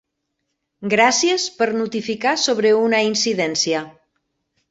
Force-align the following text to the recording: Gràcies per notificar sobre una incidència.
Gràcies 0.93 1.43
per 1.59 1.67
notificar 1.81 2.33
sobre 2.45 2.73
una 2.87 3.03
incidència. 3.11 3.83